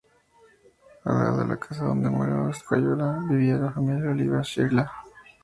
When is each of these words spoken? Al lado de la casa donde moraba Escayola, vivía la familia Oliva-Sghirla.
Al 1.05 1.13
lado 1.15 1.37
de 1.37 1.47
la 1.49 1.57
casa 1.59 1.85
donde 1.85 2.09
moraba 2.09 2.49
Escayola, 2.49 3.23
vivía 3.29 3.57
la 3.57 3.71
familia 3.71 4.09
Oliva-Sghirla. 4.09 4.91